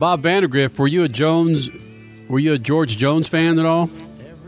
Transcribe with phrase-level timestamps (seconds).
[0.00, 1.70] Bob Vandergriff, were you a Jones?
[2.28, 3.88] Were you a George Jones fan at all?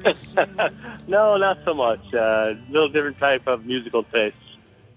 [1.07, 2.00] no, not so much.
[2.12, 4.34] A uh, little different type of musical taste.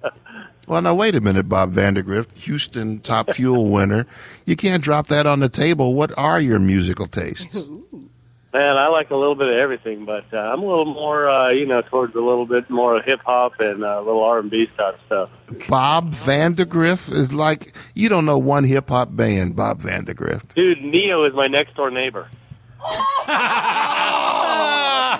[0.67, 4.07] well, now wait a minute, Bob Vandergriff, Houston Top Fuel winner.
[4.45, 5.93] You can't drop that on the table.
[5.93, 7.55] What are your musical tastes?
[8.51, 11.49] Man, I like a little bit of everything, but uh, I'm a little more, uh,
[11.49, 14.49] you know, towards a little bit more hip hop and uh, a little R and
[14.49, 15.29] B type stuff.
[15.67, 19.55] Bob Vandergriff is like you don't know one hip hop band.
[19.55, 20.81] Bob Vandergriff, dude.
[20.81, 22.27] Ne-Yo is my next door neighbor.
[22.81, 23.35] yes!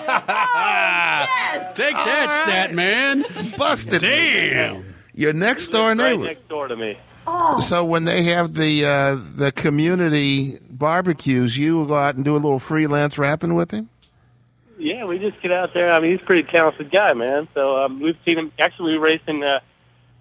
[1.76, 2.32] Take that, right.
[2.32, 3.24] stat man.
[3.56, 4.02] Busted.
[4.02, 4.84] Damn.
[5.14, 6.24] Your next door neighbor.
[6.24, 6.98] Right next door to me.
[7.26, 7.60] Oh.
[7.60, 12.38] So when they have the uh, the community barbecues, you go out and do a
[12.38, 13.88] little freelance rapping with him.
[14.78, 15.92] Yeah, we just get out there.
[15.92, 17.48] I mean, he's a pretty talented guy, man.
[17.54, 18.52] So um, we've seen him.
[18.58, 19.60] Actually, we raced in uh,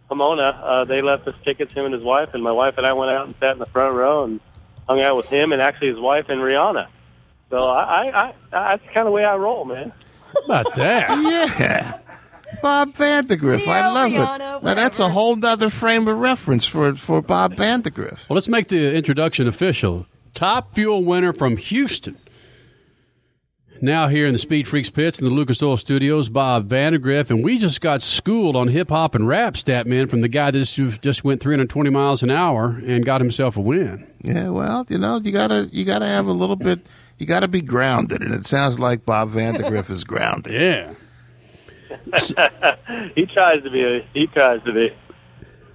[0.09, 0.43] Pomona.
[0.43, 3.11] Uh, they left us tickets, him and his wife, and my wife and I went
[3.11, 4.41] out and sat in the front row and
[4.87, 6.87] hung out with him and actually his wife and Rihanna.
[7.49, 9.93] So I, I, I that's kind of the way I roll, man.
[10.33, 11.09] How about that?
[11.59, 11.99] yeah.
[12.61, 13.67] Bob Vandergriff.
[13.67, 14.63] I love Rihanna, it.
[14.63, 18.19] Now that's a whole other frame of reference for for Bob Vandergriff.
[18.27, 20.05] Well, let's make the introduction official.
[20.33, 22.17] Top fuel winner from Houston.
[23.81, 27.43] Now here in the Speed Freaks pits in the Lucas Oil Studios, Bob Vandergriff, and
[27.43, 30.99] we just got schooled on hip hop and rap, stat man, from the guy that
[31.01, 34.05] just went 320 miles an hour and got himself a win.
[34.21, 36.85] Yeah, well, you know, you gotta you gotta have a little bit,
[37.19, 40.53] you gotta be grounded, and it sounds like Bob Vandergriff is grounded.
[40.53, 40.93] Yeah.
[43.15, 44.05] he tries to be.
[44.13, 44.93] He tries to be.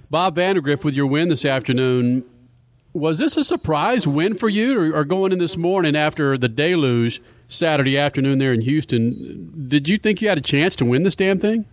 [0.09, 2.23] Bob Vandergriff, with your win this afternoon,
[2.93, 6.47] was this a surprise win for you, or, or, going in this morning after the
[6.47, 9.67] deluge Saturday afternoon there in Houston?
[9.67, 11.65] Did you think you had a chance to win this damn thing?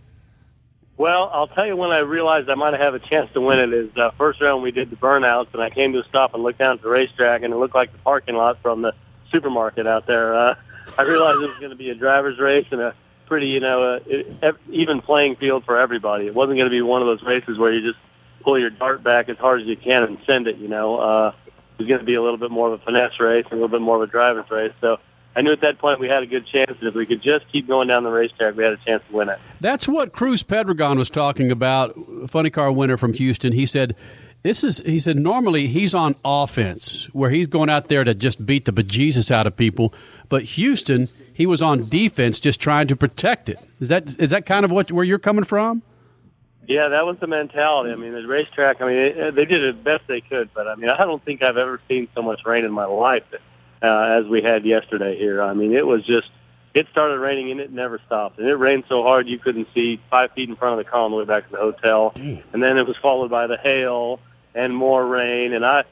[0.97, 3.73] Well, I'll tell you when I realized I might have a chance to win it
[3.73, 6.43] is uh, first round we did the burnouts, and I came to a stop and
[6.43, 8.93] looked down at the racetrack, and it looked like the parking lot from the
[9.31, 10.35] supermarket out there.
[10.35, 10.55] Uh,
[10.97, 12.95] I realized it was going to be a driver's race and a
[13.33, 13.99] pretty, you know,
[14.43, 16.27] uh, even playing field for everybody.
[16.27, 17.97] It wasn't going to be one of those races where you just
[18.43, 20.57] pull your dart back as hard as you can and send it.
[20.57, 23.19] You know, uh, it was going to be a little bit more of a finesse
[23.19, 24.71] race a little bit more of a driver's race.
[24.81, 24.99] So
[25.35, 26.77] I knew at that point we had a good chance.
[26.79, 29.15] And if we could just keep going down the racetrack, we had a chance to
[29.15, 29.39] win it.
[29.61, 31.97] That's what Cruz Pedregon was talking about.
[32.27, 33.51] Funny car winner from Houston.
[33.51, 33.95] He said.
[34.43, 38.45] This is, he said, normally he's on offense, where he's going out there to just
[38.45, 39.93] beat the bejesus out of people.
[40.27, 43.57] But Houston, he was on defense, just trying to protect it.
[43.79, 45.81] Is that is that kind of what where you're coming from?
[46.67, 47.91] Yeah, that was the mentality.
[47.91, 48.81] I mean, the racetrack.
[48.81, 51.41] I mean, it, they did the best they could, but I mean, I don't think
[51.41, 53.23] I've ever seen so much rain in my life
[53.81, 55.41] uh, as we had yesterday here.
[55.41, 56.29] I mean, it was just.
[56.73, 60.01] It started raining and it never stopped, and it rained so hard you couldn't see
[60.09, 62.13] five feet in front of the car on the way back to the hotel.
[62.15, 64.19] And then it was followed by the hail
[64.55, 65.83] and more rain, and I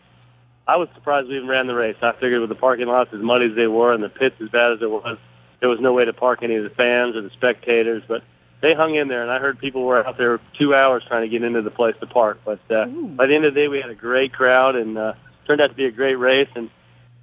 [0.67, 1.97] I was surprised we even ran the race.
[2.01, 4.49] I figured with the parking lots as muddy as they were and the pits as
[4.49, 5.17] bad as it was,
[5.59, 8.03] there was no way to park any of the fans or the spectators.
[8.07, 8.23] But
[8.61, 11.27] they hung in there, and I heard people were out there two hours trying to
[11.27, 12.39] get into the place to park.
[12.45, 15.13] But uh, by the end of the day, we had a great crowd, and uh,
[15.47, 16.49] turned out to be a great race.
[16.55, 16.69] And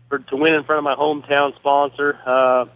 [0.08, 2.66] for to win in front of my hometown sponsor, uh,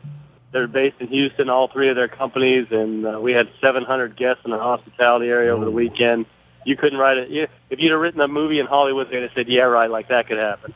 [0.52, 4.42] they're based in Houston, all three of their companies, and uh, we had 700 guests
[4.44, 6.26] in the hospitality area over the weekend.
[6.64, 7.50] You couldn't write it.
[7.70, 10.28] If you'd have written a movie in Hollywood, they'd have said, "Yeah, right, like that
[10.28, 10.72] could happen."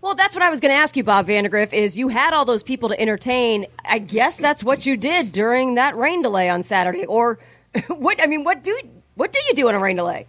[0.00, 1.72] Well, that's what I was going to ask you, Bob Vandergriff.
[1.72, 3.66] Is you had all those people to entertain?
[3.84, 7.38] I guess that's what you did during that rain delay on Saturday, or
[7.88, 8.22] what?
[8.22, 8.78] I mean, what do
[9.14, 10.26] what do you do in a rain delay?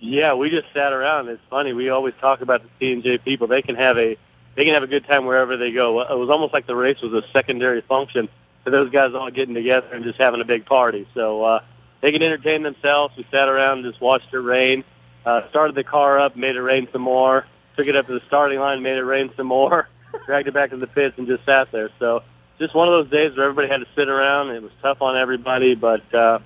[0.00, 1.28] Yeah, we just sat around.
[1.28, 1.72] It's funny.
[1.72, 3.46] We always talk about the C&J people.
[3.46, 4.16] They can have a
[4.56, 6.00] they can have a good time wherever they go.
[6.00, 8.28] It was almost like the race was a secondary function
[8.64, 11.06] for those guys all getting together and just having a big party.
[11.14, 11.62] So uh,
[12.02, 13.16] they can entertain themselves.
[13.16, 14.84] We sat around and just watched it rain.
[15.24, 17.46] Uh, started the car up, made it rain some more
[17.76, 19.88] took it up to the starting line, made it rain some more,
[20.26, 21.90] dragged it back to the pits, and just sat there.
[21.98, 22.22] So
[22.58, 24.50] just one of those days where everybody had to sit around.
[24.50, 26.38] It was tough on everybody, but uh,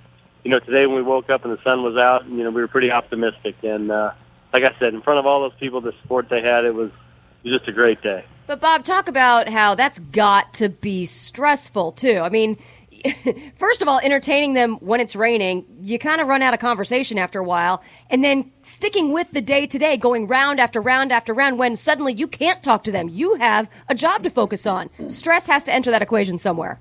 [0.45, 2.61] you know, today when we woke up and the sun was out, you know, we
[2.61, 3.57] were pretty optimistic.
[3.63, 4.13] And uh,
[4.53, 6.91] like I said, in front of all those people, the support they had, it was,
[7.45, 8.25] it was just a great day.
[8.47, 12.21] But Bob, talk about how that's got to be stressful too.
[12.21, 12.57] I mean,
[13.59, 17.19] first of all, entertaining them when it's raining, you kind of run out of conversation
[17.19, 17.83] after a while.
[18.11, 21.77] And then sticking with the day to day, going round after round after round when
[21.77, 23.09] suddenly you can't talk to them.
[23.09, 24.91] You have a job to focus on.
[25.09, 26.81] Stress has to enter that equation somewhere.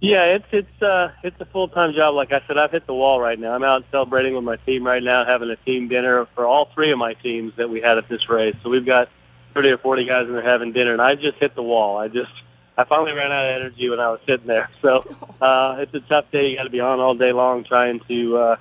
[0.00, 2.16] Yeah, it's it's uh it's a full time job.
[2.16, 3.54] Like I said, I've hit the wall right now.
[3.54, 6.90] I'm out celebrating with my team right now, having a team dinner for all three
[6.90, 8.56] of my teams that we had at this race.
[8.64, 9.08] So we've got
[9.54, 11.98] thirty or forty guys and in there having dinner, and I just hit the wall.
[11.98, 12.32] I just
[12.76, 14.70] I finally ran out of energy when I was sitting there.
[14.80, 14.98] So
[15.40, 16.50] uh, it's a tough day.
[16.50, 18.56] You got to be on all day long trying to, uh,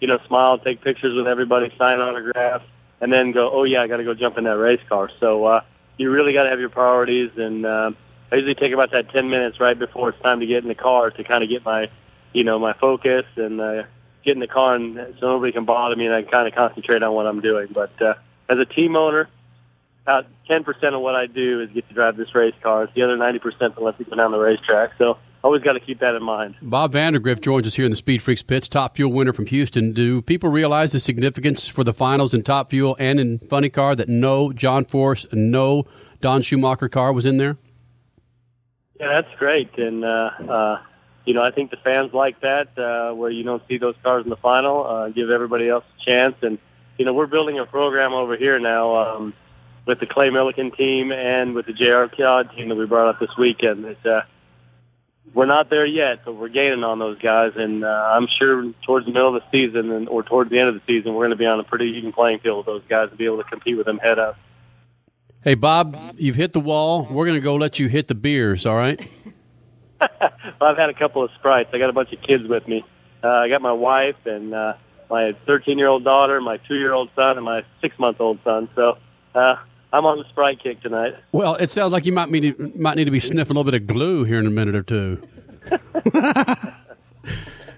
[0.00, 2.64] you know, smile, take pictures with everybody, sign autographs,
[3.00, 5.10] and then go, oh yeah, I got to go jump in that race car.
[5.18, 5.60] So uh,
[5.98, 7.30] you really got to have your priorities.
[7.36, 7.90] And uh,
[8.30, 10.74] I usually take about that 10 minutes right before it's time to get in the
[10.74, 11.90] car to kind of get my,
[12.32, 13.82] you know, my focus and uh,
[14.24, 16.54] get in the car and so nobody can bother me and I can kind of
[16.54, 17.68] concentrate on what I'm doing.
[17.72, 18.14] But uh,
[18.48, 19.28] as a team owner,
[20.06, 22.84] about 10% of what I do is get to drive this race car.
[22.84, 24.92] It's the other 90% that lets me go down the racetrack.
[24.98, 26.54] So always got to keep that in mind.
[26.62, 29.92] Bob Vandergriff joins us here in the Speed Freaks pits, top fuel winner from Houston.
[29.92, 33.96] Do people realize the significance for the finals in top fuel and in funny car
[33.96, 35.86] that no John Force, no
[36.20, 37.56] Don Schumacher car was in there?
[39.00, 39.76] Yeah, that's great.
[39.76, 40.82] And, uh, uh,
[41.24, 44.24] you know, I think the fans like that, uh, where you don't see those cars
[44.24, 46.36] in the final, uh, give everybody else a chance.
[46.42, 46.58] And,
[46.96, 49.34] you know, we're building a program over here now, um,
[49.86, 53.20] with the Clay Millican team and with the JR Kiad team that we brought up
[53.20, 53.84] this weekend.
[53.84, 54.22] That uh,
[55.32, 59.06] we're not there yet, but we're gaining on those guys, and uh, I'm sure towards
[59.06, 61.30] the middle of the season and or towards the end of the season, we're going
[61.30, 63.44] to be on a pretty even playing field with those guys to be able to
[63.44, 64.36] compete with them head up.
[65.42, 67.06] Hey Bob, you've hit the wall.
[67.08, 68.66] We're going to go let you hit the beers.
[68.66, 69.08] All right.
[70.00, 70.10] well,
[70.60, 71.70] I've had a couple of sprites.
[71.72, 72.84] I got a bunch of kids with me.
[73.22, 74.74] Uh, I got my wife and uh,
[75.08, 78.40] my 13 year old daughter, my two year old son, and my six month old
[78.42, 78.68] son.
[78.74, 78.98] So.
[79.36, 79.56] Uh,
[79.92, 81.14] I'm on the Sprite kick tonight.
[81.32, 83.70] Well, it sounds like you might need to, might need to be sniffing a little
[83.70, 85.22] bit of glue here in a minute or two.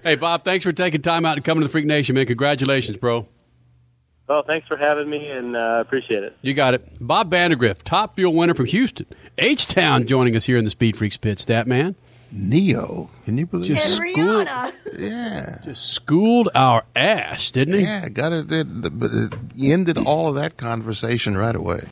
[0.03, 2.25] hey, Bob, thanks for taking time out and coming to the Freak Nation, man.
[2.25, 3.27] Congratulations, bro.
[4.27, 6.37] Well, thanks for having me, and I uh, appreciate it.
[6.43, 6.87] You got it.
[6.99, 9.07] Bob Vandergriff, top fuel winner from Houston.
[9.39, 11.95] H-Town joining us here in the Speed Freaks pit, stat man.
[12.31, 13.09] Ne-Yo.
[13.25, 14.73] Can you believe Just And schooled, Rihanna.
[14.99, 15.57] Yeah.
[15.63, 17.81] just schooled our ass, didn't he?
[17.81, 18.51] Yeah, got it.
[18.51, 21.89] it, it ended all of that conversation right away.